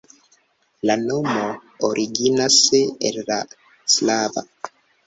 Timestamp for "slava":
3.99-4.49